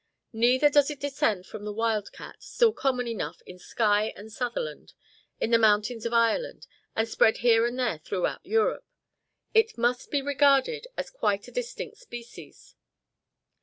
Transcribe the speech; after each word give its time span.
Neither 0.33 0.71
does 0.71 0.89
it 0.89 0.99
descend 0.99 1.45
from 1.45 1.63
the 1.63 1.71
wild 1.71 2.11
cat, 2.11 2.37
still 2.39 2.73
common 2.73 3.07
enough 3.07 3.43
in 3.45 3.59
Skye 3.59 4.11
and 4.15 4.31
Sutherland, 4.31 4.93
in 5.39 5.51
the 5.51 5.59
mountains 5.59 6.07
of 6.07 6.11
Ireland, 6.13 6.65
and 6.95 7.07
spread 7.07 7.37
here 7.45 7.67
and 7.67 7.77
there 7.77 7.99
throughout 7.99 8.43
Europe. 8.43 8.87
It 9.53 9.77
must 9.77 10.09
be 10.09 10.23
regarded 10.23 10.87
as 10.97 11.11
quite 11.11 11.47
a 11.47 11.51
distinct 11.51 11.97
species. 11.97 12.73